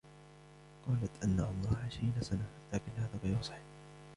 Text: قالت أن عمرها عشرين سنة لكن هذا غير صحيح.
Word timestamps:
قالت 0.87 1.23
أن 1.23 1.39
عمرها 1.39 1.85
عشرين 1.85 2.13
سنة 2.21 2.47
لكن 2.73 2.91
هذا 2.97 3.19
غير 3.23 3.41
صحيح. 3.41 3.63